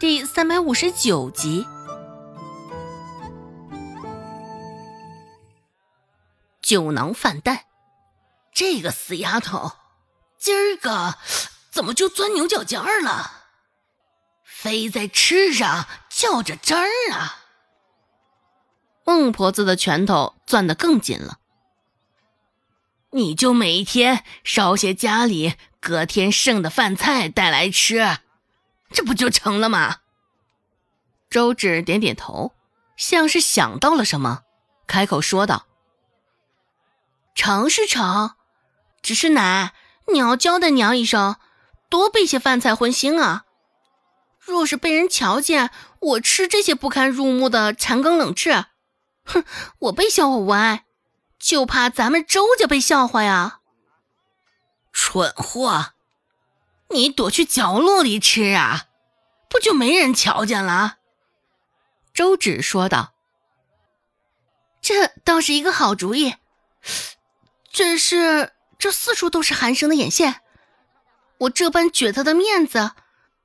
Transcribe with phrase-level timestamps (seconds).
[0.00, 1.66] 第三百五十九集。
[6.62, 7.66] 酒囊饭袋，
[8.54, 9.72] 这个死丫头，
[10.38, 11.16] 今儿个
[11.72, 13.46] 怎么就钻牛角尖儿了？
[14.44, 17.46] 非在吃上较着真儿啊！
[19.04, 21.38] 孟婆子的拳头攥得更紧了。
[23.10, 28.18] 你就每天烧些家里隔天剩的饭菜带来吃，
[28.90, 29.98] 这不就成了吗？
[31.30, 32.52] 周芷点点头，
[32.96, 34.42] 像是想到了什么，
[34.86, 35.66] 开口说道。
[37.34, 38.34] 成是成，
[39.02, 39.74] 只是奶，
[40.12, 41.36] 你要交代娘一声，
[41.88, 43.44] 多备些饭菜荤腥啊。
[44.40, 48.64] 若是被人瞧见我吃这些不堪入目的残羹冷炙，
[49.24, 49.44] 哼，
[49.80, 50.86] 我被笑话无碍，
[51.38, 53.60] 就怕咱们周家被笑话呀。
[54.92, 55.92] 蠢货，
[56.90, 58.86] 你躲去角落里吃啊，
[59.48, 60.98] 不就没人瞧见了？
[62.14, 63.14] 周芷说道。
[64.80, 66.36] 这倒是一个好主意。
[67.70, 70.40] 只是这四处都是寒生的眼线，
[71.38, 72.92] 我这般撅他的面子，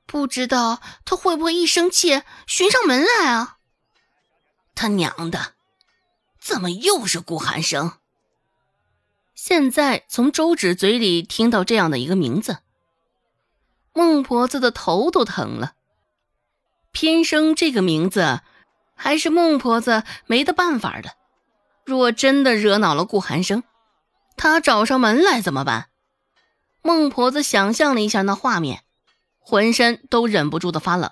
[0.06, 3.58] 不知道他会不会一生气寻上门来啊？
[4.74, 5.54] 他娘的，
[6.40, 7.94] 怎么又是顾寒生？
[9.36, 12.60] 现在从周芷嘴里听到这样的一个名字，
[13.94, 15.74] 孟婆子的头都疼了。
[16.92, 18.42] 偏生这个名字，
[18.96, 21.12] 还是孟婆子没得办法的。
[21.86, 23.64] 若真的惹恼了顾寒生，
[24.38, 25.90] 他找上门来怎么办？
[26.82, 28.84] 孟婆子想象了一下那画面，
[29.40, 31.12] 浑身都忍不住的发冷。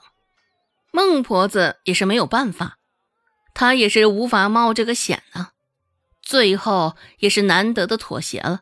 [0.91, 2.77] 孟婆子也是没有办法，
[3.53, 5.51] 她也是无法冒这个险啊。
[6.21, 8.61] 最后也是难得的妥协了。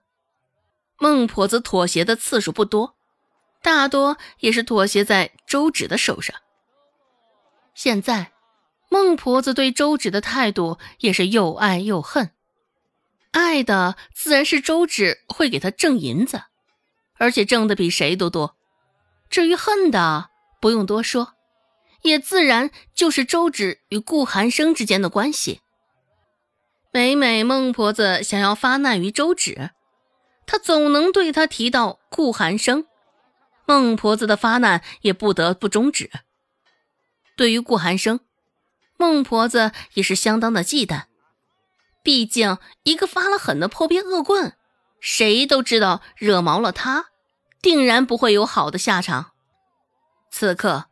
[0.97, 2.95] 孟婆子妥协的次数不多，
[3.61, 6.35] 大多也是妥协在周芷的手上。
[7.73, 8.31] 现在，
[8.89, 12.31] 孟婆子对周芷的态度也是又爱又恨。
[13.31, 16.41] 爱的自然是周芷会给他挣银子，
[17.17, 18.55] 而且挣的比谁都多。
[19.29, 20.29] 至于恨的，
[20.59, 21.35] 不用多说，
[22.01, 25.61] 也自然就是周芷与顾寒生之间的关系。
[26.91, 29.69] 每每孟婆子想要发难于周芷，
[30.47, 32.87] 她总能对他提到顾寒生，
[33.69, 36.09] 孟婆子的发难也不得不终止。
[37.37, 38.19] 对于顾寒生，
[38.97, 41.03] 孟婆子也是相当的忌惮。
[42.01, 44.55] 毕竟，一个发了狠的破逼恶棍，
[44.99, 47.09] 谁都知道惹毛了他，
[47.61, 49.33] 定然不会有好的下场。
[50.31, 50.87] 此刻，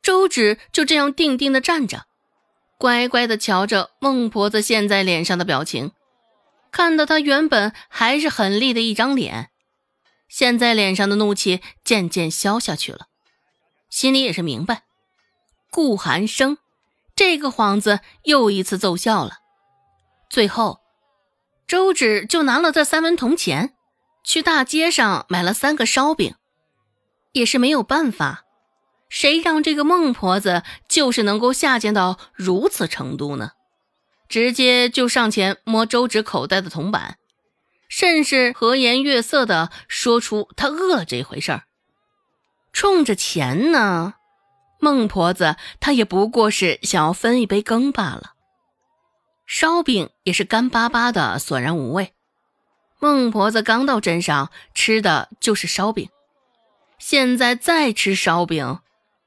[0.00, 2.06] 周芷就这样定定的站着，
[2.78, 5.90] 乖乖的瞧着孟婆子现在脸上的表情，
[6.70, 9.50] 看到她原本还是很厉的一张脸，
[10.32, 13.08] 现在脸上的怒气渐渐消下去了，
[13.90, 14.84] 心里也是明白，
[15.70, 16.56] 顾寒生
[17.14, 19.40] 这个幌子又一次奏效了。
[20.30, 20.80] 最后，
[21.66, 23.74] 周芷就拿了这三文铜钱，
[24.24, 26.34] 去大街上买了三个烧饼。
[27.32, 28.44] 也是没有办法，
[29.10, 33.50] 谁让这个孟婆子就是能够下贱到如此程度呢？
[34.30, 37.18] 直接就上前摸周芷口袋的铜板，
[37.94, 41.64] 甚是和颜悦色的说出他饿了这回事儿。
[42.72, 44.14] 冲着钱呢，
[44.80, 48.32] 孟婆子她也不过是想要分一杯羹罢了。
[49.46, 52.14] 烧饼也是干巴巴的，索然无味。
[52.98, 56.08] 孟婆子刚到镇上吃的就是烧饼，
[56.98, 58.78] 现在再吃烧饼，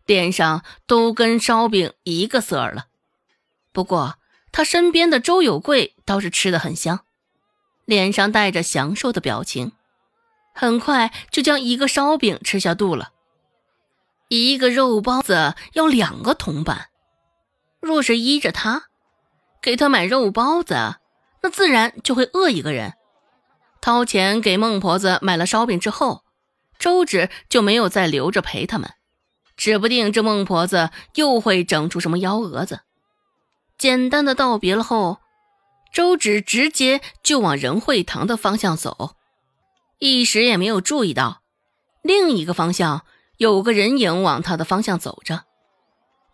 [0.07, 2.87] 脸上都跟烧饼一个色儿了。
[3.71, 4.15] 不过
[4.51, 7.04] 她身边的周有贵倒是吃的很香，
[7.85, 9.71] 脸上带着享受的表情，
[10.53, 13.11] 很快就将一个烧饼吃下肚了。
[14.27, 16.87] 一个肉包子要两个铜板，
[17.79, 18.85] 若是依着他。
[19.61, 20.97] 给他买肉包子，
[21.41, 22.93] 那自然就会饿一个人。
[23.81, 26.23] 掏钱给孟婆子买了烧饼之后，
[26.77, 28.91] 周芷就没有再留着陪他们，
[29.55, 32.81] 指不定这孟婆子又会整出什么幺蛾子。
[33.77, 35.19] 简单的道别了后，
[35.95, 39.15] 周芷直接就往仁惠堂的方向走，
[39.97, 41.41] 一时也没有注意到
[42.01, 43.05] 另一个方向
[43.37, 45.45] 有个人影往他的方向走着，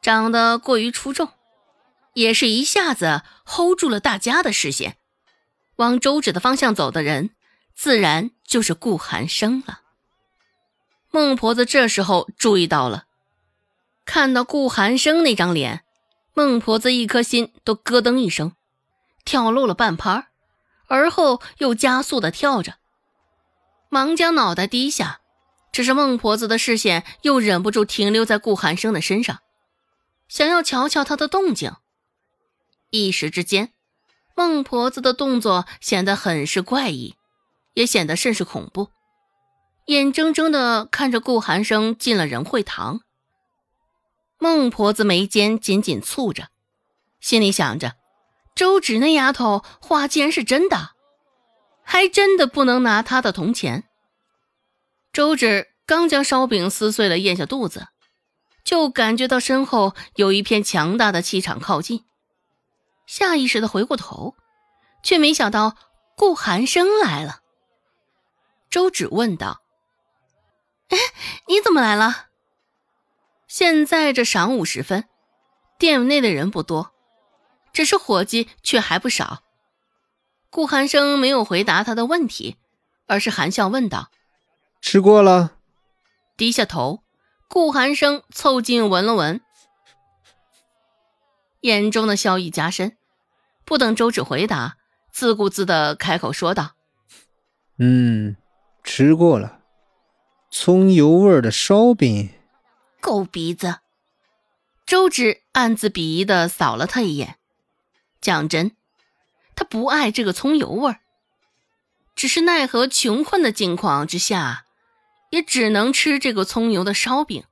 [0.01, 1.29] 长得过于出众。
[2.15, 4.97] 也是一下子 hold 住了大家的视线，
[5.75, 7.29] 往周芷的方向走的人，
[7.75, 9.81] 自然就是顾寒生了。
[11.11, 13.05] 孟婆子这时候注意到了，
[14.05, 15.83] 看到顾寒生那张脸，
[16.33, 18.53] 孟婆子一颗心都咯噔一声，
[19.25, 20.27] 跳漏了半拍，
[20.87, 22.75] 而后又加速的跳着，
[23.89, 25.19] 忙将脑袋低下。
[25.71, 29.39] 只是孟婆子的视线又忍不住停留在顾寒生的身上，
[30.27, 31.73] 想要瞧瞧他的动静。
[32.89, 33.71] 一时之间，
[34.35, 37.15] 孟婆子的动作显得很是怪异，
[37.73, 38.89] 也显得甚是恐怖，
[39.85, 42.99] 眼睁睁的看着顾寒生进了仁惠堂。
[44.37, 46.49] 孟婆子眉间紧紧蹙着，
[47.21, 47.93] 心里想着：
[48.61, 50.91] 周芷那丫头话既然是真的，
[51.81, 53.85] 还真的不能拿她的铜钱。
[55.11, 57.87] 周芷刚将烧饼撕碎了咽下肚子，
[58.63, 62.05] 就感觉到身后有一片强大的气场靠近。
[63.07, 64.35] 下意识的回过头，
[65.03, 65.75] 却没想到
[66.15, 67.39] 顾寒生来了。
[68.69, 69.63] 周芷问道
[70.89, 70.97] ：“哎，
[71.47, 72.27] 你怎么来了？”
[73.49, 75.05] 现在这晌午时分，
[75.79, 76.93] 店内的人不多，
[77.73, 79.43] 只是伙计却还不少。
[80.49, 82.57] 顾寒生没有回答他的问题，
[83.07, 84.11] 而是含笑问道
[84.81, 85.57] ：“吃过了？”
[86.35, 87.03] 低下头，
[87.47, 89.41] 顾寒生凑近闻了闻，
[91.61, 92.97] 眼中的笑意加深。
[93.63, 94.77] 不等周芷回答，
[95.11, 96.71] 自顾自的开口说道
[97.79, 98.35] ：“嗯，
[98.83, 99.59] 吃过了，
[100.49, 102.29] 葱油味的烧饼，
[102.99, 103.79] 狗鼻子。”
[104.85, 107.37] 周芷暗自鄙夷的扫了他一眼。
[108.21, 108.71] 讲真，
[109.55, 110.99] 他不爱这个葱油味儿，
[112.15, 114.65] 只是奈何穷困的境况之下，
[115.31, 117.43] 也只能吃这个葱油的烧饼。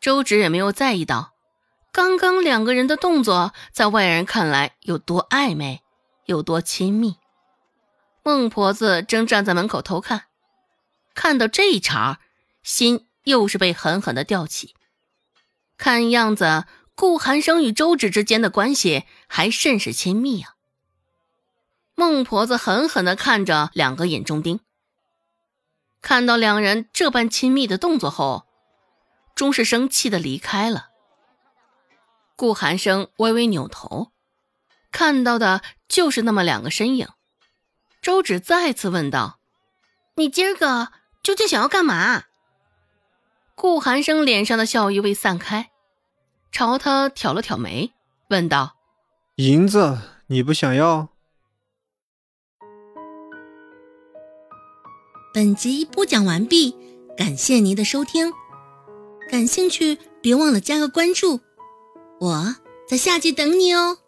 [0.00, 1.32] 周芷也没有在意到。
[1.92, 5.82] 刚刚两个人的动作，在外人看来有多暧昧，
[6.26, 7.16] 有多亲密。
[8.22, 10.24] 孟婆子正站在门口偷看，
[11.14, 12.18] 看到这一茬，
[12.62, 14.74] 心又是被狠狠的吊起。
[15.78, 16.64] 看样子，
[16.96, 20.54] 顾寒生与周芷之间的关系还甚是亲密啊。
[21.94, 24.60] 孟婆子狠狠的看着两个眼中钉，
[26.00, 28.46] 看到两人这般亲密的动作后，
[29.34, 30.88] 终是生气的离开了。
[32.34, 34.10] 顾寒生微微扭头，
[34.90, 37.08] 看到的就是那么两个身影。
[38.00, 39.38] 周芷再次问道
[40.16, 42.24] ：“你今儿个究竟想要干嘛？”
[43.54, 45.70] 顾寒生脸上的笑意未散开，
[46.56, 47.92] 朝他挑了挑眉，
[48.30, 48.76] 问道
[49.36, 49.98] ：“银子
[50.28, 51.10] 你不想要？”
[55.34, 56.74] 本集播讲完毕，
[57.14, 58.32] 感谢您的收听。
[59.30, 61.40] 感兴趣，别忘了加个关注。
[62.20, 62.56] 我
[62.88, 63.98] 在下集等你哦。